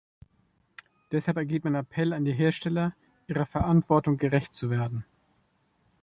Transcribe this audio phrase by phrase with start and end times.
[1.11, 2.95] Deshalb ergeht mein Appell an die Hersteller,
[3.27, 5.05] ihrer Verantwortung gerecht zu werden.